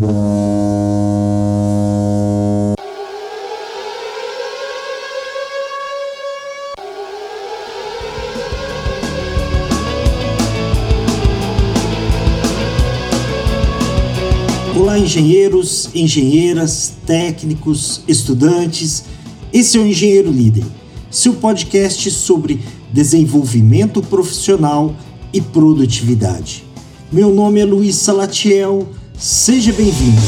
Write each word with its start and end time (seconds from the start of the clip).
Olá, 0.00 0.06
engenheiros, 14.96 15.90
engenheiras, 15.92 16.94
técnicos, 17.04 18.02
estudantes. 18.06 19.02
Esse 19.52 19.78
é 19.78 19.80
o 19.80 19.86
Engenheiro 19.86 20.30
Líder, 20.30 20.62
seu 21.10 21.34
podcast 21.34 22.08
sobre 22.12 22.60
desenvolvimento 22.92 24.00
profissional 24.00 24.94
e 25.32 25.40
produtividade. 25.40 26.62
Meu 27.10 27.34
nome 27.34 27.58
é 27.58 27.64
Luiz 27.64 27.96
Salatiel, 27.96 28.86
seja 29.18 29.72
bem-vindo. 29.72 30.22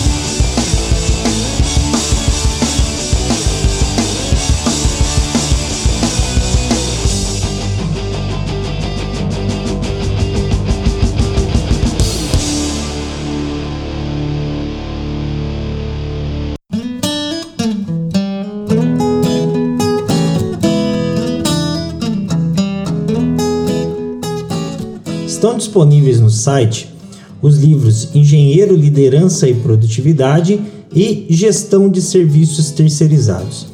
Estão 25.26 25.56
disponíveis 25.56 26.20
no 26.20 26.28
site 26.28 26.99
os 27.42 27.58
livros 27.58 28.14
Engenheiro, 28.14 28.74
Liderança 28.74 29.48
e 29.48 29.54
Produtividade 29.54 30.60
e 30.94 31.26
Gestão 31.30 31.88
de 31.88 32.00
Serviços 32.02 32.70
Terceirizados. 32.70 33.66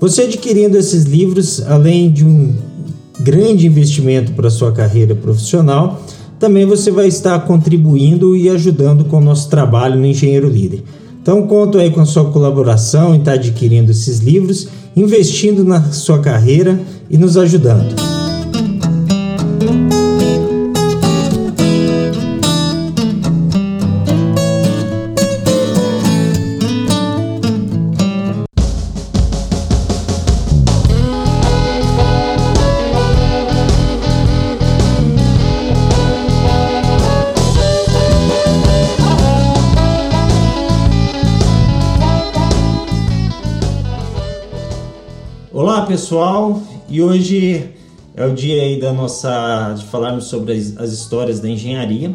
Você 0.00 0.22
adquirindo 0.22 0.76
esses 0.76 1.04
livros, 1.04 1.62
além 1.66 2.10
de 2.10 2.24
um 2.24 2.54
grande 3.20 3.66
investimento 3.66 4.32
para 4.32 4.50
sua 4.50 4.72
carreira 4.72 5.14
profissional, 5.14 6.02
também 6.38 6.64
você 6.64 6.90
vai 6.90 7.06
estar 7.06 7.38
contribuindo 7.40 8.34
e 8.34 8.48
ajudando 8.48 9.04
com 9.04 9.18
o 9.18 9.24
nosso 9.24 9.50
trabalho 9.50 10.00
no 10.00 10.06
Engenheiro 10.06 10.48
Líder. 10.48 10.82
Então, 11.20 11.46
conto 11.46 11.76
aí 11.76 11.90
com 11.90 12.00
a 12.00 12.06
sua 12.06 12.30
colaboração 12.30 13.14
em 13.14 13.18
estar 13.18 13.32
adquirindo 13.32 13.90
esses 13.90 14.20
livros, 14.20 14.68
investindo 14.96 15.62
na 15.62 15.92
sua 15.92 16.18
carreira 16.18 16.80
e 17.10 17.18
nos 17.18 17.36
ajudando. 17.36 18.09
Pessoal, 46.00 46.62
e 46.88 47.02
hoje 47.02 47.62
é 48.16 48.24
o 48.24 48.34
dia 48.34 48.62
aí 48.62 48.80
da 48.80 48.90
nossa 48.90 49.74
de 49.76 49.84
falarmos 49.84 50.24
sobre 50.24 50.54
as, 50.54 50.74
as 50.78 50.92
histórias 50.92 51.40
da 51.40 51.48
engenharia. 51.48 52.14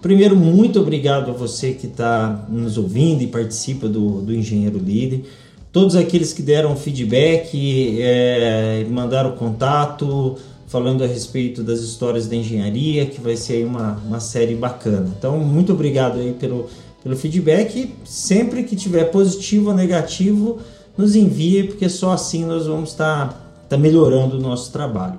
Primeiro, 0.00 0.34
muito 0.34 0.80
obrigado 0.80 1.30
a 1.30 1.34
você 1.34 1.72
que 1.72 1.86
está 1.86 2.46
nos 2.48 2.78
ouvindo 2.78 3.22
e 3.22 3.26
participa 3.26 3.86
do, 3.86 4.22
do 4.22 4.34
Engenheiro 4.34 4.78
Líder. 4.78 5.24
Todos 5.70 5.94
aqueles 5.94 6.32
que 6.32 6.40
deram 6.40 6.74
feedback, 6.74 7.98
é, 8.00 8.86
mandaram 8.88 9.32
contato, 9.32 10.36
falando 10.66 11.04
a 11.04 11.06
respeito 11.06 11.62
das 11.62 11.80
histórias 11.80 12.26
da 12.26 12.34
engenharia, 12.34 13.04
que 13.04 13.20
vai 13.20 13.36
ser 13.36 13.66
uma, 13.66 14.00
uma 14.06 14.20
série 14.20 14.54
bacana. 14.54 15.14
Então, 15.18 15.38
muito 15.38 15.70
obrigado 15.74 16.18
aí 16.18 16.32
pelo, 16.32 16.66
pelo 17.02 17.14
feedback. 17.14 17.92
Sempre 18.06 18.62
que 18.62 18.74
tiver 18.74 19.04
positivo 19.10 19.68
ou 19.68 19.76
negativo, 19.76 20.60
nos 20.98 21.14
envie, 21.14 21.62
porque 21.62 21.88
só 21.88 22.10
assim 22.10 22.44
nós 22.44 22.66
vamos 22.66 22.90
estar 22.90 23.28
tá, 23.28 23.40
tá 23.70 23.78
melhorando 23.78 24.36
o 24.36 24.40
nosso 24.40 24.72
trabalho. 24.72 25.18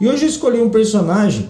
E 0.00 0.08
hoje 0.08 0.24
eu 0.24 0.28
escolhi 0.28 0.60
um 0.60 0.68
personagem 0.68 1.48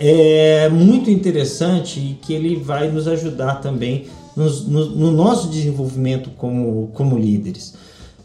é, 0.00 0.68
muito 0.68 1.08
interessante 1.08 2.00
e 2.00 2.18
que 2.20 2.32
ele 2.32 2.56
vai 2.56 2.90
nos 2.90 3.06
ajudar 3.06 3.60
também 3.60 4.06
no, 4.36 4.50
no, 4.50 4.86
no 4.86 5.12
nosso 5.12 5.48
desenvolvimento 5.48 6.30
como, 6.36 6.90
como 6.92 7.16
líderes. 7.16 7.74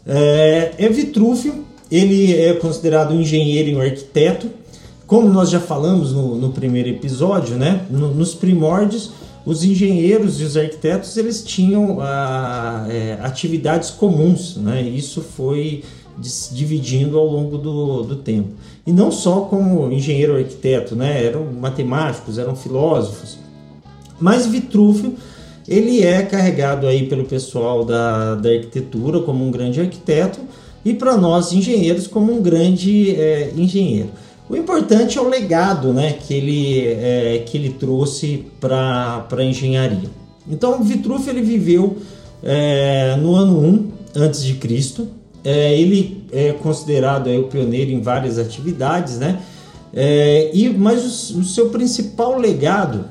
É, 0.06 0.74
é 0.76 0.88
Vitrúvio, 0.88 1.64
ele 1.90 2.36
é 2.36 2.54
considerado 2.54 3.12
um 3.12 3.20
engenheiro 3.20 3.70
e 3.70 3.76
um 3.76 3.80
arquiteto. 3.80 4.48
Como 5.06 5.28
nós 5.28 5.50
já 5.50 5.60
falamos 5.60 6.12
no, 6.12 6.36
no 6.36 6.50
primeiro 6.50 6.88
episódio, 6.88 7.56
né? 7.56 7.84
No, 7.90 8.12
nos 8.14 8.34
primórdios, 8.34 9.12
os 9.44 9.62
engenheiros 9.62 10.40
e 10.40 10.44
os 10.44 10.56
arquitetos 10.56 11.16
eles 11.16 11.42
tinham 11.42 12.00
ah, 12.00 12.86
é, 12.88 13.18
atividades 13.22 13.90
comuns, 13.90 14.56
né? 14.56 14.82
Isso 14.82 15.20
foi 15.20 15.84
dividindo 16.52 17.18
ao 17.18 17.26
longo 17.26 17.58
do, 17.58 18.02
do 18.04 18.16
tempo. 18.16 18.50
E 18.86 18.92
não 18.92 19.10
só 19.10 19.40
como 19.42 19.90
engenheiro 19.92 20.36
arquiteto, 20.36 20.94
né? 20.94 21.24
Eram 21.24 21.44
matemáticos, 21.52 22.38
eram 22.38 22.54
filósofos. 22.54 23.38
Mas 24.20 24.46
Vitrúvio 24.46 25.16
ele 25.66 26.02
é 26.02 26.22
carregado 26.22 26.86
aí 26.86 27.06
pelo 27.06 27.24
pessoal 27.24 27.84
da, 27.84 28.34
da 28.34 28.50
arquitetura 28.50 29.20
como 29.20 29.44
um 29.44 29.50
grande 29.50 29.80
arquiteto 29.80 30.40
e 30.84 30.92
para 30.92 31.16
nós 31.16 31.52
engenheiros 31.52 32.06
como 32.06 32.32
um 32.32 32.42
grande 32.42 33.16
é, 33.16 33.50
engenheiro. 33.56 34.10
O 34.48 34.56
importante 34.56 35.16
é 35.16 35.20
o 35.20 35.28
legado 35.28 35.92
né, 35.92 36.12
que, 36.12 36.34
ele, 36.34 36.86
é, 36.86 37.42
que 37.46 37.56
ele 37.56 37.70
trouxe 37.70 38.44
para 38.60 39.26
a 39.30 39.42
engenharia. 39.42 40.10
Então, 40.48 40.82
Vitrúvio 40.82 41.30
ele 41.30 41.40
viveu 41.40 41.96
é, 42.42 43.16
no 43.16 43.34
ano 43.34 43.58
1 43.58 43.90
antes 44.14 44.44
de 44.44 44.54
Cristo. 44.54 45.08
É, 45.42 45.78
ele 45.78 46.24
é 46.32 46.52
considerado 46.52 47.28
é, 47.28 47.38
o 47.38 47.44
pioneiro 47.44 47.90
em 47.90 48.00
várias 48.00 48.38
atividades, 48.38 49.18
né? 49.18 49.40
É, 49.96 50.50
e, 50.52 50.68
mas 50.70 51.30
o, 51.30 51.40
o, 51.40 51.44
seu 51.44 51.70
principal 51.70 52.36
legado 52.36 53.04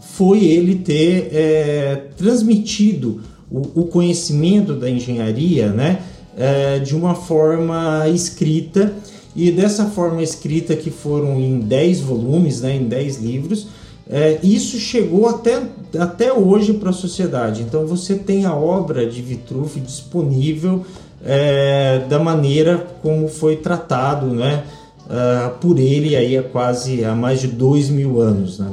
foi 0.00 0.44
ele 0.44 0.74
ter 0.74 1.30
é, 1.32 2.08
transmitido 2.16 3.22
o, 3.50 3.82
o, 3.82 3.84
conhecimento 3.84 4.74
da 4.74 4.90
engenharia 4.90 5.68
né, 5.68 6.00
é, 6.36 6.80
de 6.80 6.96
uma 6.96 7.14
forma 7.14 8.08
escrita 8.08 8.92
e 9.34 9.50
dessa 9.50 9.86
forma 9.86 10.22
escrita 10.22 10.74
que 10.74 10.90
foram 10.90 11.40
em 11.40 11.60
10 11.60 12.00
volumes, 12.00 12.60
né, 12.60 12.76
em 12.76 12.84
10 12.84 13.18
livros, 13.18 13.68
é, 14.08 14.40
isso 14.42 14.76
chegou 14.78 15.28
até, 15.28 15.62
até 15.96 16.32
hoje 16.32 16.72
para 16.72 16.90
a 16.90 16.92
sociedade. 16.92 17.62
Então 17.62 17.86
você 17.86 18.16
tem 18.16 18.44
a 18.44 18.54
obra 18.54 19.08
de 19.08 19.22
Vitruve 19.22 19.78
disponível 19.78 20.84
é, 21.24 22.04
da 22.08 22.18
maneira 22.18 22.86
como 23.02 23.28
foi 23.28 23.56
tratado 23.56 24.26
né, 24.26 24.64
uh, 25.06 25.56
por 25.60 25.78
ele 25.78 26.16
aí 26.16 26.36
há 26.36 26.42
quase 26.42 27.04
há 27.04 27.14
mais 27.14 27.40
de 27.40 27.46
dois 27.46 27.88
mil 27.88 28.20
anos. 28.20 28.58
Né? 28.58 28.68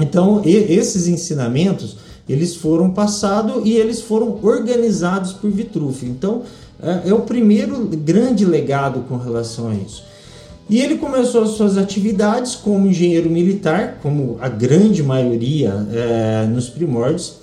Então 0.00 0.40
e, 0.44 0.54
esses 0.54 1.08
ensinamentos 1.08 1.98
eles 2.26 2.56
foram 2.56 2.90
passados 2.90 3.62
e 3.66 3.74
eles 3.74 4.00
foram 4.00 4.38
organizados 4.42 5.34
por 5.34 5.50
Vitruve. 5.50 6.06
Então 6.06 6.42
é, 7.04 7.12
o 7.12 7.20
primeiro 7.20 7.86
grande 7.86 8.44
legado 8.44 9.00
com 9.08 9.16
relação 9.16 9.68
a 9.68 9.74
isso. 9.74 10.04
E 10.68 10.80
ele 10.80 10.96
começou 10.96 11.42
as 11.42 11.50
suas 11.50 11.76
atividades 11.76 12.54
como 12.54 12.86
engenheiro 12.86 13.28
militar, 13.28 13.98
como 14.02 14.38
a 14.40 14.48
grande 14.48 15.02
maioria 15.02 15.86
é, 15.92 16.46
nos 16.46 16.68
primórdios, 16.68 17.36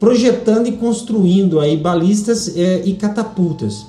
projetando 0.00 0.66
e 0.66 0.72
construindo 0.72 1.60
aí 1.60 1.76
balistas 1.76 2.56
é, 2.56 2.82
e 2.84 2.94
catapultas. 2.94 3.86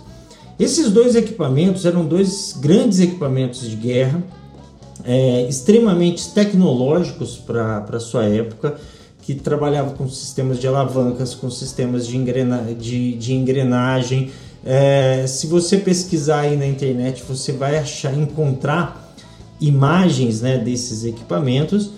Esses 0.60 0.92
dois 0.92 1.16
equipamentos 1.16 1.86
eram 1.86 2.06
dois 2.06 2.56
grandes 2.60 3.00
equipamentos 3.00 3.62
de 3.68 3.76
guerra, 3.76 4.24
é, 5.04 5.48
extremamente 5.48 6.32
tecnológicos 6.32 7.38
para 7.38 8.00
sua 8.00 8.26
época, 8.26 8.76
que 9.22 9.36
trabalhavam 9.36 9.94
com 9.94 10.08
sistemas 10.08 10.60
de 10.60 10.68
alavancas, 10.68 11.36
com 11.36 11.50
sistemas 11.50 12.08
de, 12.08 12.16
engrena 12.16 12.62
de, 12.74 13.14
de 13.14 13.34
engrenagem, 13.34 14.32
é, 14.70 15.26
se 15.26 15.48
você 15.48 15.78
pesquisar 15.78 16.42
aí 16.42 16.58
na 16.58 16.68
internet, 16.68 17.24
você 17.26 17.54
vai 17.54 17.78
achar, 17.78 18.14
encontrar 18.14 19.16
imagens 19.62 20.42
né, 20.42 20.58
desses 20.58 21.06
equipamentos 21.06 21.92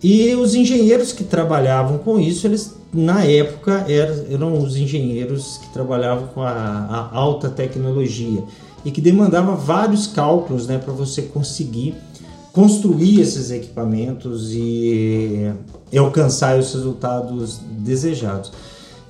e 0.00 0.32
os 0.36 0.54
engenheiros 0.54 1.10
que 1.10 1.24
trabalhavam 1.24 1.98
com 1.98 2.20
isso, 2.20 2.46
eles 2.46 2.72
na 2.92 3.24
época 3.24 3.84
eram, 3.88 4.26
eram 4.30 4.62
os 4.62 4.76
engenheiros 4.76 5.58
que 5.58 5.72
trabalhavam 5.72 6.28
com 6.28 6.42
a, 6.42 6.52
a 6.52 7.16
alta 7.16 7.50
tecnologia 7.50 8.44
e 8.84 8.92
que 8.92 9.00
demandava 9.00 9.56
vários 9.56 10.06
cálculos 10.06 10.68
né, 10.68 10.78
para 10.78 10.92
você 10.92 11.22
conseguir 11.22 11.96
construir 12.52 13.20
esses 13.20 13.50
equipamentos 13.50 14.52
e, 14.52 15.50
e 15.90 15.98
alcançar 15.98 16.56
os 16.56 16.72
resultados 16.72 17.58
desejados. 17.80 18.52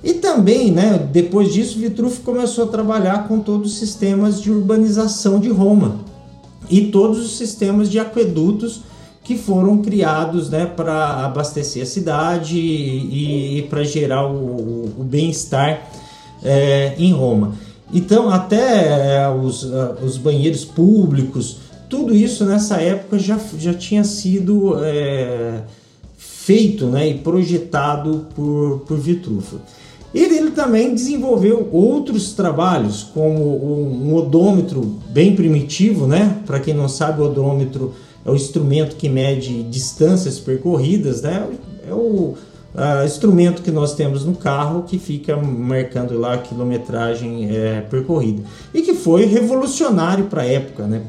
E 0.05 0.13
também, 0.13 0.71
né, 0.71 1.09
depois 1.11 1.51
disso, 1.51 1.79
Vitruvio 1.79 2.21
começou 2.21 2.65
a 2.65 2.67
trabalhar 2.67 3.27
com 3.27 3.39
todos 3.39 3.71
os 3.71 3.79
sistemas 3.79 4.39
de 4.39 4.51
urbanização 4.51 5.39
de 5.39 5.49
Roma 5.49 5.95
e 6.69 6.91
todos 6.91 7.25
os 7.25 7.35
sistemas 7.35 7.89
de 7.89 7.97
aquedutos 7.97 8.81
que 9.23 9.35
foram 9.35 9.79
criados 9.79 10.51
né, 10.51 10.67
para 10.67 11.25
abastecer 11.25 11.81
a 11.81 11.85
cidade 11.87 12.55
e, 12.55 13.57
e 13.57 13.61
para 13.63 13.83
gerar 13.83 14.27
o, 14.27 14.93
o 14.95 15.03
bem-estar 15.03 15.89
é, 16.43 16.93
em 16.99 17.11
Roma. 17.11 17.55
Então, 17.91 18.29
até 18.29 19.23
é, 19.23 19.27
os, 19.27 19.63
os 20.03 20.17
banheiros 20.17 20.63
públicos, 20.63 21.57
tudo 21.89 22.13
isso 22.13 22.45
nessa 22.45 22.79
época 22.79 23.17
já, 23.17 23.39
já 23.57 23.73
tinha 23.73 24.03
sido 24.03 24.77
é, 24.83 25.63
feito 26.15 26.85
né, 26.85 27.09
e 27.09 27.15
projetado 27.15 28.27
por, 28.35 28.83
por 28.87 28.99
Vitruvio. 28.99 29.59
Ele, 30.15 30.37
ele 30.37 30.51
também 30.51 30.93
desenvolveu 30.93 31.67
outros 31.73 32.31
trabalhos, 32.31 33.03
como 33.03 33.43
um, 33.43 34.15
odômetro 34.15 34.81
bem 35.09 35.35
primitivo, 35.35 36.07
né? 36.07 36.41
Para 36.45 36.57
quem 36.57 36.73
não 36.73 36.87
sabe, 36.87 37.21
o 37.21 37.25
odômetro 37.25 37.93
é 38.23 38.31
o 38.31 38.35
instrumento 38.35 38.95
que 38.95 39.09
mede 39.09 39.63
distâncias 39.63 40.39
percorridas, 40.39 41.21
né? 41.21 41.45
É 41.85 41.93
o 41.93 42.33
instrumento 43.05 43.61
que 43.61 43.71
nós 43.71 43.93
temos 43.93 44.25
no 44.25 44.35
carro 44.35 44.83
que 44.83 44.97
fica 44.97 45.35
marcando 45.35 46.17
lá 46.17 46.35
a 46.35 46.37
quilometragem 46.37 47.49
é, 47.49 47.81
percorrida 47.81 48.43
e 48.73 48.81
que 48.81 48.93
foi 48.93 49.25
revolucionário 49.25 50.25
para 50.25 50.43
a 50.43 50.45
época, 50.45 50.87
né? 50.87 51.01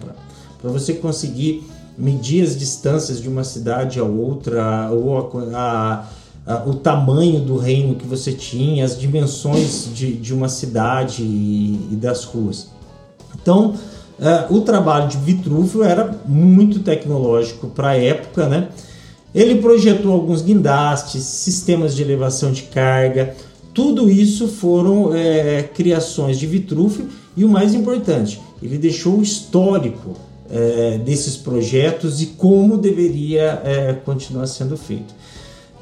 Para 0.61 0.70
você 0.70 0.94
conseguir 0.94 1.64
medir 1.97 2.43
as 2.43 2.59
distâncias 2.59 3.20
de 3.20 3.29
uma 3.29 3.44
cidade 3.44 4.00
a 4.00 4.05
outra 4.05 4.91
ou 4.91 5.17
a, 5.17 5.56
a, 5.56 6.06
a, 6.47 6.63
o 6.65 6.75
tamanho 6.75 7.41
do 7.41 7.57
reino 7.57 7.97
que 7.97 8.07
você 8.07 8.33
tinha, 8.33 8.85
as 8.85 8.99
dimensões 8.99 9.89
de, 9.93 10.13
de 10.13 10.33
uma 10.33 10.49
cidade 10.49 11.23
e, 11.23 11.89
e 11.93 11.97
das 11.97 12.25
ruas. 12.25 12.69
Então, 13.35 13.75
uh, 14.19 14.55
o 14.55 14.61
trabalho 14.61 15.09
de 15.09 15.17
Vitruvio 15.19 15.83
era 15.83 16.19
muito 16.25 16.81
tecnológico 16.81 17.67
para 17.69 17.89
a 17.89 17.97
época, 17.97 18.49
né? 18.49 18.69
Ele 19.35 19.57
projetou 19.57 20.13
alguns 20.13 20.41
guindastes, 20.41 21.23
sistemas 21.23 21.95
de 21.95 22.03
elevação 22.03 22.53
de 22.53 22.63
carga, 22.63 23.35
tudo 23.75 24.09
isso 24.09 24.49
foram 24.49 25.15
é, 25.15 25.63
criações 25.63 26.39
de 26.39 26.47
Vitruvio 26.47 27.09
e 27.37 27.45
o 27.45 27.49
mais 27.49 27.75
importante, 27.75 28.41
ele 28.63 28.79
deixou 28.79 29.19
o 29.19 29.23
histórico 29.23 30.17
é, 30.51 30.97
desses 30.97 31.37
projetos 31.37 32.23
e 32.23 32.27
como 32.27 32.79
deveria 32.79 33.61
é, 33.63 33.93
continuar 33.93 34.47
sendo 34.47 34.79
feito. 34.79 35.15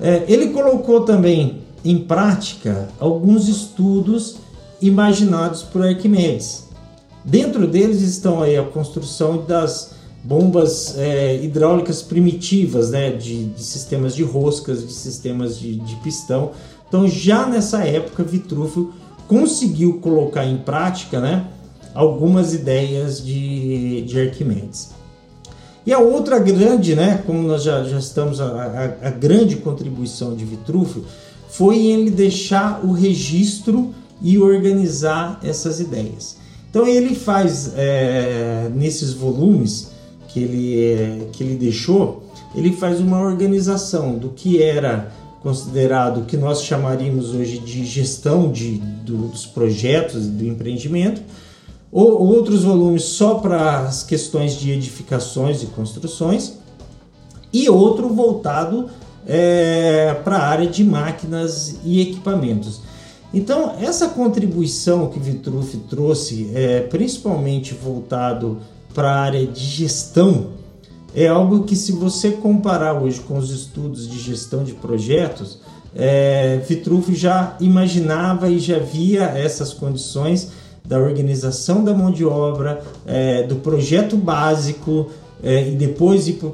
É, 0.01 0.25
ele 0.29 0.49
colocou 0.49 1.03
também 1.03 1.63
em 1.85 1.99
prática 1.99 2.89
alguns 2.99 3.49
estudos 3.49 4.37
imaginados 4.81 5.63
por 5.63 5.85
Arquimedes. 5.85 6.65
Dentro 7.25 7.67
deles 7.67 8.03
estão 8.03 8.43
aí 8.43 8.57
a 8.57 8.63
construção 8.63 9.45
das 9.47 9.95
bombas 10.23 10.97
é, 10.99 11.43
hidráulicas 11.43 12.03
primitivas, 12.03 12.91
né, 12.91 13.11
de, 13.11 13.47
de, 13.47 13.63
sistemas 13.63 14.15
de 14.15 14.23
roscas, 14.23 14.87
de 14.87 14.93
sistemas 14.93 15.59
de, 15.59 15.77
de, 15.77 15.97
pistão. 15.97 16.53
Então, 16.89 17.07
já 17.07 17.47
nessa 17.47 17.85
época, 17.85 18.23
Vitruvio 18.25 18.93
conseguiu 19.29 20.01
colocar 20.01 20.47
em 20.47 20.57
prática, 20.59 21.21
né, 21.21 21.47
algumas 21.95 22.55
ideias 22.55 23.25
de, 23.25 24.03
de 24.03 24.21
Arquimedes. 24.21 24.91
E 25.87 25.93
a 25.93 25.99
outra 25.99 26.39
grande, 26.39 26.95
né, 26.95 27.23
como 27.27 27.47
nós 27.47 27.63
já, 27.63 27.85
já 27.85 27.99
estamos, 27.99 28.41
a, 28.41 28.47
a, 29.03 29.09
a 29.09 29.11
grande 29.11 29.57
contribuição 29.57 30.35
de 30.35 30.45
Vitruvio 30.45 31.05
foi 31.49 31.87
ele 31.87 32.11
deixar 32.11 32.85
o 32.85 32.93
registro 32.93 33.95
e 34.23 34.39
organizar 34.39 35.39
essas 35.43 35.81
ideias. 35.81 36.37
Então 36.71 36.87
ele 36.87 37.15
faz 37.15 37.73
é, 37.77 38.71
nesses 38.75 39.13
volumes 39.13 39.93
que 40.29 40.41
ele, 40.41 41.29
que 41.33 41.45
ele 41.45 41.55
deixou, 41.55 42.25
ele 42.55 42.73
faz 42.73 42.99
uma 42.99 43.21
organização 43.21 44.17
do 44.17 44.31
que 44.31 44.61
era 44.61 45.13
considerado 45.43 46.23
o 46.23 46.25
que 46.25 46.37
nós 46.37 46.65
chamaríamos 46.65 47.35
hoje 47.35 47.59
de 47.59 47.85
gestão 47.85 48.51
de, 48.51 48.79
do, 49.05 49.29
dos 49.29 49.45
projetos 49.45 50.27
do 50.27 50.45
empreendimento, 50.47 51.21
ou 51.95 52.27
outros 52.27 52.65
volumes 52.65 53.05
só 53.05 53.35
para 53.37 53.79
as 53.79 54.03
questões 54.03 54.57
de 54.57 54.73
edificações 54.73 55.63
e 55.63 55.67
construções, 55.67 56.55
e 57.53 57.71
outro 57.71 58.09
voltado 58.09 58.91
é, 59.25 60.13
para 60.25 60.39
a 60.39 60.45
área 60.45 60.67
de 60.67 60.83
máquinas 60.83 61.77
e 61.85 62.01
equipamentos. 62.01 62.81
Então, 63.33 63.77
essa 63.81 64.09
contribuição 64.09 65.07
que 65.07 65.21
Vitruve 65.21 65.77
trouxe, 65.89 66.51
é, 66.53 66.81
principalmente 66.81 67.73
voltado 67.75 68.59
para 68.93 69.13
a 69.13 69.21
área 69.21 69.47
de 69.47 69.65
gestão, 69.65 70.49
é 71.15 71.29
algo 71.29 71.63
que, 71.63 71.77
se 71.77 71.93
você 71.93 72.33
comparar 72.33 73.01
hoje 73.01 73.21
com 73.21 73.39
os 73.39 73.51
estudos 73.51 74.09
de 74.09 74.19
gestão 74.19 74.65
de 74.65 74.73
projetos, 74.73 75.61
é, 75.95 76.61
Vitruve 76.69 77.15
já 77.15 77.57
imaginava 77.61 78.51
e 78.51 78.59
já 78.59 78.81
via 78.81 79.27
essas 79.27 79.73
condições 79.73 80.51
da 80.85 80.99
organização 80.99 81.83
da 81.83 81.95
mão 81.95 82.11
de 82.11 82.25
obra, 82.25 82.83
é, 83.07 83.43
do 83.45 83.57
projeto 83.57 84.17
básico 84.17 85.09
é, 85.43 85.69
e 85.69 85.75
depois 85.75 86.29
ir 86.29 86.35
para 86.35 86.49
o 86.49 86.53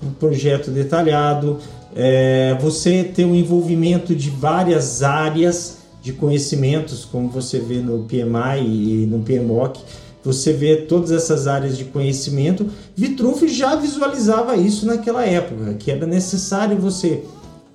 pro 0.00 0.10
projeto 0.18 0.70
detalhado, 0.70 1.58
é, 1.94 2.56
você 2.60 3.04
ter 3.04 3.24
o 3.24 3.28
um 3.28 3.34
envolvimento 3.34 4.14
de 4.14 4.30
várias 4.30 5.02
áreas 5.02 5.78
de 6.02 6.12
conhecimentos, 6.12 7.04
como 7.04 7.28
você 7.28 7.58
vê 7.58 7.76
no 7.76 8.04
PMI 8.04 9.02
e 9.02 9.06
no 9.06 9.20
PMOC, 9.20 9.80
você 10.24 10.52
vê 10.52 10.76
todas 10.76 11.10
essas 11.10 11.46
áreas 11.46 11.76
de 11.76 11.84
conhecimento. 11.84 12.66
Vitruve 12.96 13.48
já 13.48 13.74
visualizava 13.74 14.56
isso 14.56 14.86
naquela 14.86 15.24
época, 15.24 15.74
que 15.74 15.90
era 15.90 16.06
necessário 16.06 16.78
você 16.78 17.22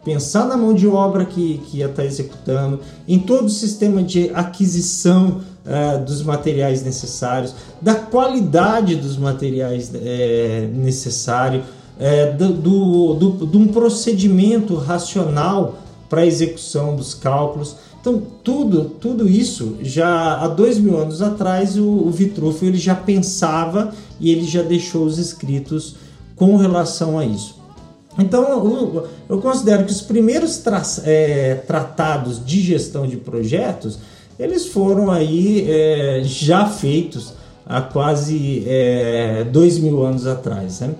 pensar 0.04 0.48
na 0.48 0.56
mão 0.56 0.74
de 0.74 0.88
obra 0.88 1.25
que, 1.25 1.60
que 1.66 1.78
ia 1.78 1.88
estar 1.88 2.06
executando, 2.06 2.80
em 3.08 3.18
todo 3.19 3.46
o 3.46 3.50
sistema 3.50 4.04
de 4.04 4.30
aquisição 4.34 5.42
uh, 5.65 6.03
dos 6.03 6.21
materiais 6.21 6.83
necessários, 6.83 7.53
da 7.81 7.95
qualidade 7.95 8.95
dos 8.95 9.17
materiais 9.17 9.89
uh, 9.89 10.67
necessários, 10.73 11.63
uh, 11.65 12.38
do, 12.38 12.53
do, 12.53 13.13
do, 13.13 13.47
de 13.47 13.57
um 13.57 13.67
procedimento 13.67 14.75
racional 14.75 15.79
para 16.10 16.22
a 16.22 16.25
execução 16.25 16.95
dos 16.95 17.13
cálculos. 17.13 17.75
Então, 18.00 18.22
tudo, 18.43 18.86
tudo 19.01 19.27
isso, 19.27 19.77
já 19.81 20.36
há 20.36 20.48
dois 20.48 20.77
mil 20.77 20.95
anos 20.95 21.24
atrás, 21.24 21.75
o, 21.75 21.84
o 21.84 22.13
ele 22.62 22.77
já 22.77 22.93
pensava 22.93 23.91
e 24.19 24.31
ele 24.31 24.45
já 24.45 24.62
deixou 24.62 25.05
os 25.05 25.17
escritos 25.17 25.95
com 26.36 26.55
relação 26.55 27.17
a 27.17 27.25
isso. 27.25 27.55
Então, 28.17 28.43
eu, 28.43 29.07
eu 29.27 29.39
considero 29.39 29.86
que 29.86 29.91
os 29.91 30.01
primeiros 30.01 30.57
tra 30.57 30.81
é, 31.03 31.55
tratados 31.67 32.43
de 32.45 32.62
gestão 32.62 33.05
de 33.05 33.17
projetos, 33.17 33.98
eles 34.39 34.68
foram 34.68 35.12
aí 35.12 35.65
é, 35.70 36.22
já 36.24 36.68
feitos 36.68 37.34
há 37.65 37.82
quase 37.82 38.63
é, 38.68 39.44
dois 39.44 39.77
mil 39.77 40.04
anos 40.04 40.27
atrás. 40.27 40.82
Né? 40.82 40.94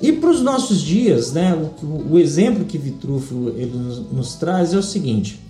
E 0.00 0.12
para 0.12 0.30
os 0.30 0.42
nossos 0.42 0.80
dias, 0.80 1.32
né, 1.32 1.56
o, 1.82 2.14
o 2.14 2.18
exemplo 2.18 2.64
que 2.64 2.76
Vitruvio 2.76 3.54
ele 3.56 3.76
nos, 3.76 3.98
nos 4.12 4.34
traz 4.34 4.74
é 4.74 4.76
o 4.76 4.82
seguinte: 4.82 5.40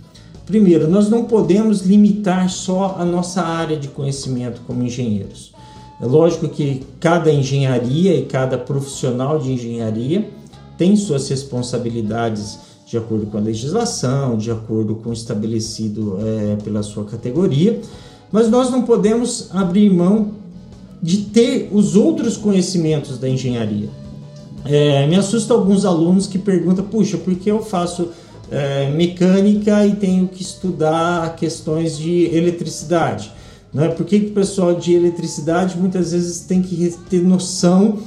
Primeiro, 0.46 0.88
nós 0.88 1.08
não 1.08 1.24
podemos 1.24 1.80
limitar 1.80 2.48
só 2.48 2.96
a 2.98 3.04
nossa 3.04 3.42
área 3.42 3.76
de 3.76 3.88
conhecimento 3.88 4.60
como 4.64 4.84
engenheiros. 4.84 5.52
É 6.00 6.06
lógico 6.06 6.48
que 6.48 6.84
cada 7.00 7.32
engenharia 7.32 8.14
e 8.14 8.26
cada 8.26 8.56
profissional 8.56 9.40
de 9.40 9.52
engenharia 9.52 10.30
tem 10.78 10.94
suas 10.94 11.28
responsabilidades 11.28 12.60
de 12.86 12.96
acordo 12.96 13.26
com 13.26 13.36
a 13.36 13.40
legislação, 13.40 14.38
de 14.38 14.50
acordo 14.50 14.94
com 14.94 15.10
o 15.10 15.12
estabelecido 15.12 16.18
é, 16.20 16.56
pela 16.62 16.82
sua 16.82 17.04
categoria, 17.04 17.80
mas 18.30 18.48
nós 18.48 18.70
não 18.70 18.82
podemos 18.82 19.48
abrir 19.52 19.90
mão 19.90 20.32
de 21.02 21.18
ter 21.18 21.68
os 21.72 21.96
outros 21.96 22.36
conhecimentos 22.36 23.18
da 23.18 23.28
engenharia. 23.28 23.88
É, 24.64 25.06
me 25.06 25.16
assusta 25.16 25.52
alguns 25.52 25.84
alunos 25.84 26.26
que 26.26 26.38
perguntam: 26.38 26.84
puxa, 26.84 27.18
por 27.18 27.34
que 27.34 27.50
eu 27.50 27.62
faço 27.62 28.08
é, 28.50 28.90
mecânica 28.90 29.84
e 29.86 29.96
tenho 29.96 30.28
que 30.28 30.42
estudar 30.42 31.34
questões 31.36 31.98
de 31.98 32.34
eletricidade. 32.34 33.32
Não 33.72 33.84
é? 33.84 33.88
Por 33.88 34.06
que, 34.06 34.20
que 34.20 34.26
o 34.26 34.32
pessoal 34.32 34.74
de 34.74 34.94
eletricidade 34.94 35.76
muitas 35.76 36.12
vezes 36.12 36.40
tem 36.40 36.62
que 36.62 36.94
ter 37.10 37.22
noção 37.22 37.98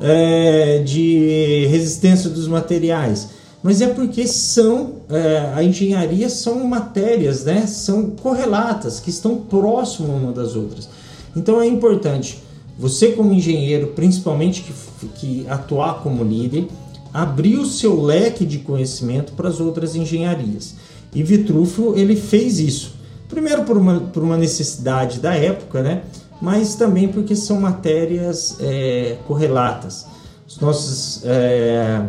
é, 0.00 0.82
de 0.84 1.66
resistência 1.70 2.30
dos 2.30 2.46
materiais? 2.46 3.39
Mas 3.62 3.80
é 3.80 3.88
porque 3.88 4.26
são 4.26 5.00
é, 5.10 5.52
a 5.54 5.62
engenharia 5.62 6.28
são 6.28 6.64
matérias, 6.64 7.44
né? 7.44 7.66
São 7.66 8.10
correlatas 8.10 9.00
que 9.00 9.10
estão 9.10 9.36
próximas 9.36 10.10
uma 10.10 10.32
das 10.32 10.56
outras. 10.56 10.88
Então 11.36 11.60
é 11.60 11.66
importante 11.66 12.42
você 12.78 13.12
como 13.12 13.32
engenheiro, 13.32 13.88
principalmente 13.88 14.62
que, 14.62 15.06
que 15.08 15.46
atuar 15.48 16.02
como 16.02 16.24
líder, 16.24 16.66
abrir 17.12 17.58
o 17.58 17.66
seu 17.66 18.00
leque 18.00 18.46
de 18.46 18.58
conhecimento 18.58 19.32
para 19.32 19.48
as 19.48 19.60
outras 19.60 19.94
engenharias. 19.94 20.74
E 21.14 21.22
Vitrúvio 21.22 21.96
ele 21.98 22.16
fez 22.16 22.58
isso. 22.58 22.94
Primeiro 23.28 23.64
por 23.64 23.76
uma, 23.76 24.00
por 24.00 24.22
uma 24.22 24.38
necessidade 24.38 25.20
da 25.20 25.34
época, 25.34 25.82
né? 25.82 26.02
mas 26.40 26.74
também 26.74 27.08
porque 27.08 27.36
são 27.36 27.60
matérias 27.60 28.56
é, 28.60 29.18
correlatas. 29.26 30.06
Os 30.48 30.58
nossos 30.58 31.22
é, 31.24 32.02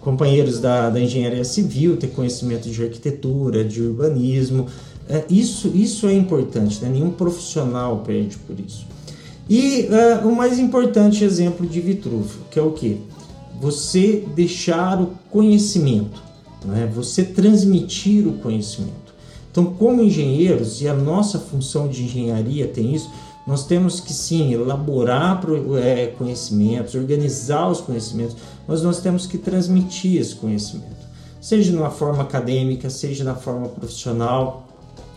companheiros 0.00 0.60
da, 0.60 0.90
da 0.90 1.00
engenharia 1.00 1.44
civil 1.44 1.96
têm 1.96 2.10
conhecimento 2.10 2.68
de 2.68 2.82
arquitetura, 2.82 3.64
de 3.64 3.82
urbanismo. 3.82 4.66
É, 5.08 5.24
isso, 5.28 5.68
isso 5.74 6.06
é 6.06 6.14
importante, 6.14 6.82
né? 6.82 6.88
nenhum 6.88 7.10
profissional 7.10 7.98
perde 7.98 8.36
por 8.38 8.58
isso. 8.58 8.86
E 9.48 9.86
é, 9.86 10.24
o 10.24 10.34
mais 10.34 10.58
importante 10.58 11.24
exemplo 11.24 11.66
de 11.66 11.80
Vitrúvio, 11.80 12.40
que 12.50 12.58
é 12.58 12.62
o 12.62 12.70
que? 12.70 13.00
Você 13.60 14.24
deixar 14.34 15.00
o 15.00 15.10
conhecimento, 15.30 16.22
né? 16.64 16.90
você 16.92 17.24
transmitir 17.24 18.26
o 18.26 18.34
conhecimento. 18.34 19.10
Então, 19.50 19.66
como 19.66 20.02
engenheiros, 20.02 20.80
e 20.80 20.88
a 20.88 20.94
nossa 20.94 21.38
função 21.38 21.88
de 21.88 22.04
engenharia 22.04 22.68
tem 22.68 22.94
isso, 22.94 23.10
nós 23.46 23.66
temos 23.66 23.98
que 23.98 24.12
sim 24.12 24.52
elaborar 24.52 25.42
é, 25.82 26.06
conhecimentos, 26.06 26.94
organizar 26.94 27.68
os 27.68 27.80
conhecimentos, 27.80 28.36
mas 28.70 28.82
nós 28.82 29.00
temos 29.00 29.26
que 29.26 29.36
transmitir 29.36 30.20
esse 30.20 30.32
conhecimento, 30.36 31.04
seja 31.40 31.72
na 31.72 31.90
forma 31.90 32.22
acadêmica, 32.22 32.88
seja 32.88 33.24
na 33.24 33.34
forma 33.34 33.66
profissional, 33.66 34.68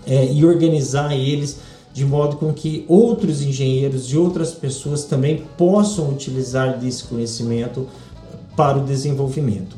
é, 0.07 0.33
e 0.33 0.43
organizar 0.43 1.15
eles 1.15 1.59
de 1.93 2.03
modo 2.03 2.37
com 2.37 2.51
que 2.51 2.83
outros 2.87 3.43
engenheiros 3.43 4.11
e 4.11 4.17
outras 4.17 4.55
pessoas 4.55 5.03
também 5.03 5.43
possam 5.55 6.09
utilizar 6.09 6.79
desse 6.79 7.03
conhecimento 7.03 7.87
para 8.57 8.79
o 8.79 8.83
desenvolvimento. 8.83 9.75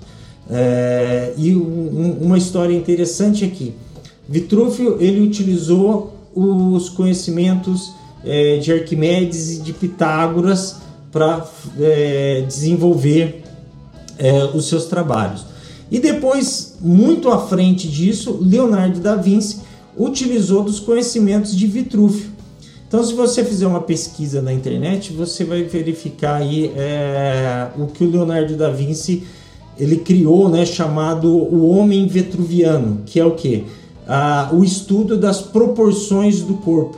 É, 0.50 1.34
e 1.36 1.54
um, 1.54 2.18
uma 2.22 2.38
história 2.38 2.74
interessante 2.74 3.44
aqui, 3.44 3.74
Vitrúvio 4.28 4.96
ele 5.02 5.20
utilizou 5.20 6.14
os 6.34 6.88
conhecimentos 6.88 7.92
é, 8.24 8.56
de 8.56 8.72
Arquimedes 8.72 9.58
e 9.58 9.60
de 9.60 9.74
Pitágoras 9.74 10.78
para 11.12 11.46
é, 11.78 12.46
desenvolver 12.48 13.44
é, 14.18 14.44
os 14.54 14.68
seus 14.68 14.86
trabalhos. 14.86 15.46
E 15.92 16.00
depois, 16.00 16.78
muito 16.82 17.30
à 17.30 17.40
frente 17.48 17.88
disso, 17.88 18.40
Leonardo 18.42 19.00
da 19.00 19.16
Vinci 19.16 19.60
utilizou 19.98 20.64
dos 20.64 20.80
conhecimentos 20.80 21.56
de 21.56 21.68
Vitrúvio. 21.68 22.32
Então, 22.88 23.04
se 23.04 23.14
você 23.14 23.44
fizer 23.44 23.68
uma 23.68 23.82
pesquisa 23.82 24.42
na 24.42 24.54
internet, 24.54 25.12
você 25.14 25.44
vai 25.44 25.64
verificar 25.64 26.36
aí 26.36 26.72
é, 26.76 27.68
o 27.78 27.88
que 27.88 28.04
o 28.04 28.10
Leonardo 28.10 28.56
da 28.56 28.70
Vinci 28.70 29.24
ele 29.78 29.98
criou, 29.98 30.50
né, 30.50 30.66
chamado 30.66 31.30
o 31.30 31.68
homem 31.68 32.08
vetruviano, 32.08 33.02
que 33.06 33.20
é 33.20 33.26
o 33.26 33.32
que? 33.32 33.66
Ah, 34.08 34.50
o 34.54 34.64
estudo 34.64 35.18
das 35.18 35.42
proporções 35.42 36.42
do 36.42 36.56
corpo. 36.56 36.98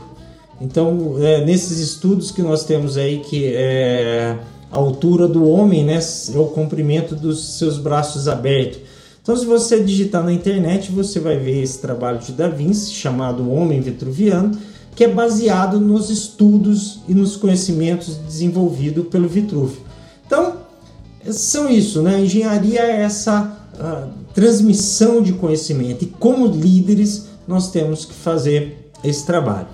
Então, 0.60 1.16
é, 1.20 1.46
nesses 1.46 1.80
estudos 1.80 2.32
que 2.32 2.42
nós 2.42 2.66
temos 2.66 2.98
aí, 2.98 3.20
que 3.20 3.46
é 3.46 4.38
a 4.72 4.78
altura 4.78 5.28
do 5.28 5.48
homem, 5.48 5.84
né, 5.84 6.00
é 6.34 6.38
o 6.38 6.46
comprimento 6.46 7.16
dos 7.16 7.58
seus 7.58 7.78
braços 7.78 8.28
abertos. 8.28 8.80
Então, 9.22 9.36
se 9.36 9.46
você 9.46 9.84
digitar 9.84 10.24
na 10.24 10.32
internet, 10.32 10.92
você 10.92 11.20
vai 11.20 11.38
ver 11.38 11.62
esse 11.62 11.80
trabalho 11.80 12.20
de 12.20 12.32
Da 12.32 12.48
Vinci, 12.48 12.94
chamado 12.94 13.52
Homem 13.52 13.82
Vitruviano, 13.82 14.52
que 14.96 15.04
é 15.04 15.08
baseado 15.08 15.80
nos 15.80 16.10
estudos 16.10 17.02
e 17.08 17.14
nos 17.14 17.36
conhecimentos 17.36 18.16
desenvolvidos 18.16 19.08
pelo 19.08 19.28
Vitrúvio. 19.28 19.82
Então, 20.26 20.56
são 21.30 21.70
isso, 21.70 22.02
né? 22.02 22.16
A 22.16 22.20
engenharia 22.22 22.82
é 22.82 23.02
essa 23.02 23.54
transmissão 24.34 25.22
de 25.22 25.34
conhecimento 25.34 26.04
e 26.04 26.08
como 26.08 26.48
líderes 26.48 27.28
nós 27.48 27.70
temos 27.70 28.06
que 28.06 28.14
fazer 28.14 28.92
esse 29.04 29.26
trabalho. 29.26 29.68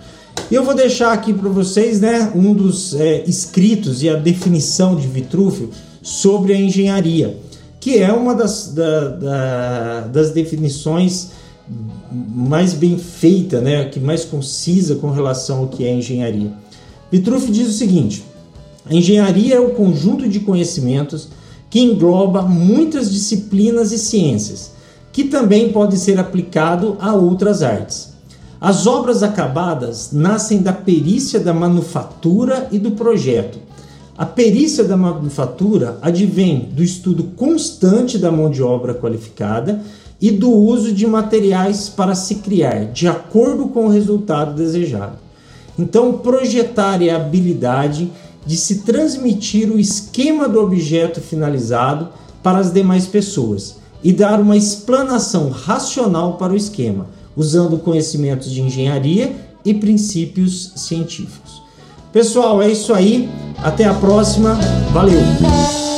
E 0.53 0.55
eu 0.55 0.63
vou 0.63 0.75
deixar 0.75 1.13
aqui 1.13 1.33
para 1.33 1.49
vocês 1.49 1.99
né, 1.99 2.31
um 2.35 2.53
dos 2.53 2.93
é, 2.93 3.23
escritos 3.25 4.03
e 4.03 4.09
a 4.09 4.15
definição 4.15 4.95
de 4.95 5.07
Vitrúvio 5.07 5.71
sobre 5.99 6.53
a 6.53 6.55
engenharia, 6.55 7.39
que 7.79 7.97
é 7.97 8.13
uma 8.13 8.35
das, 8.35 8.71
da, 8.71 9.07
da, 9.09 10.01
das 10.01 10.29
definições 10.29 11.31
mais 12.07 12.71
bem 12.71 12.99
feita, 12.99 13.61
né, 13.61 13.85
que 13.85 13.99
mais 13.99 14.25
concisa 14.25 14.93
com 14.93 15.09
relação 15.09 15.61
ao 15.61 15.69
que 15.69 15.87
é 15.87 15.91
engenharia. 15.91 16.53
Vitrúvio 17.11 17.51
diz 17.51 17.67
o 17.69 17.73
seguinte: 17.73 18.23
a 18.85 18.93
engenharia 18.93 19.55
é 19.55 19.59
o 19.59 19.71
conjunto 19.71 20.29
de 20.29 20.39
conhecimentos 20.39 21.29
que 21.67 21.79
engloba 21.79 22.43
muitas 22.43 23.11
disciplinas 23.11 23.91
e 23.91 23.97
ciências, 23.97 24.69
que 25.11 25.23
também 25.23 25.73
podem 25.73 25.97
ser 25.97 26.19
aplicado 26.19 26.95
a 26.99 27.11
outras 27.15 27.63
artes. 27.63 28.12
As 28.63 28.87
obras 28.87 29.21
acabadas 29.21 30.13
nascem 30.13 30.61
da 30.61 30.71
perícia 30.71 31.37
da 31.37 31.53
manufatura 31.53 32.69
e 32.71 32.79
do 32.79 32.91
projeto. 32.91 33.59
A 34.17 34.25
perícia 34.25 34.85
da 34.85 34.95
manufatura 34.95 35.97
advém 36.01 36.69
do 36.71 36.81
estudo 36.81 37.25
constante 37.35 38.17
da 38.17 38.31
mão 38.31 38.49
de 38.49 38.63
obra 38.63 38.93
qualificada 38.93 39.83
e 40.21 40.31
do 40.31 40.49
uso 40.49 40.93
de 40.93 41.05
materiais 41.05 41.89
para 41.89 42.15
se 42.15 42.35
criar, 42.35 42.85
de 42.85 43.05
acordo 43.05 43.67
com 43.67 43.87
o 43.87 43.89
resultado 43.89 44.55
desejado. 44.55 45.17
Então, 45.77 46.19
projetar 46.19 47.01
é 47.01 47.09
a 47.09 47.17
habilidade 47.17 48.09
de 48.45 48.55
se 48.55 48.83
transmitir 48.83 49.69
o 49.69 49.77
esquema 49.77 50.47
do 50.47 50.61
objeto 50.61 51.19
finalizado 51.19 52.07
para 52.41 52.59
as 52.59 52.71
demais 52.71 53.07
pessoas 53.07 53.75
e 54.01 54.13
dar 54.13 54.39
uma 54.39 54.55
explanação 54.55 55.49
racional 55.49 56.37
para 56.37 56.53
o 56.53 56.57
esquema 56.57 57.07
usando 57.35 57.77
conhecimentos 57.77 58.51
de 58.51 58.61
engenharia 58.61 59.31
e 59.65 59.73
princípios 59.73 60.73
científicos. 60.75 61.61
Pessoal, 62.11 62.61
é 62.61 62.69
isso 62.71 62.93
aí. 62.93 63.29
Até 63.63 63.85
a 63.85 63.93
próxima. 63.93 64.55
Valeu! 64.91 65.92